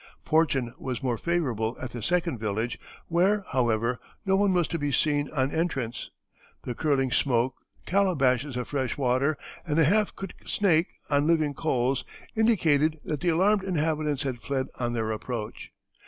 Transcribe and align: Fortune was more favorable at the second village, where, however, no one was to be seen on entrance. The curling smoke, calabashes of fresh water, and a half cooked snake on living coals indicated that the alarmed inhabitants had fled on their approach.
Fortune 0.25 0.73
was 0.79 1.03
more 1.03 1.19
favorable 1.19 1.77
at 1.79 1.91
the 1.91 2.01
second 2.01 2.39
village, 2.39 2.79
where, 3.07 3.43
however, 3.51 3.99
no 4.25 4.35
one 4.35 4.51
was 4.51 4.67
to 4.69 4.79
be 4.79 4.91
seen 4.91 5.29
on 5.29 5.51
entrance. 5.51 6.09
The 6.63 6.73
curling 6.73 7.11
smoke, 7.11 7.53
calabashes 7.85 8.57
of 8.57 8.67
fresh 8.67 8.97
water, 8.97 9.37
and 9.63 9.77
a 9.77 9.85
half 9.85 10.15
cooked 10.15 10.49
snake 10.49 10.87
on 11.11 11.27
living 11.27 11.53
coals 11.53 12.03
indicated 12.35 12.99
that 13.05 13.19
the 13.19 13.29
alarmed 13.29 13.63
inhabitants 13.63 14.23
had 14.23 14.41
fled 14.41 14.69
on 14.79 14.93
their 14.93 15.11
approach. 15.11 15.71